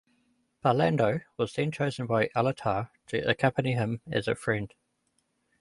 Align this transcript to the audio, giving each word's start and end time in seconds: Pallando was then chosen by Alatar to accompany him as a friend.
Pallando 0.65 1.21
was 1.37 1.53
then 1.53 1.71
chosen 1.71 2.07
by 2.07 2.27
Alatar 2.35 2.89
to 3.05 3.19
accompany 3.29 3.73
him 3.73 4.01
as 4.11 4.27
a 4.27 4.33
friend. 4.33 4.73